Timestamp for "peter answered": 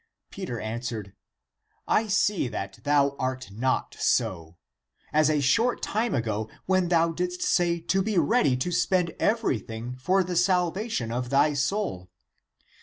0.31-1.13